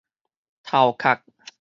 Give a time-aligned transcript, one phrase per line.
[0.63, 1.21] 頭殼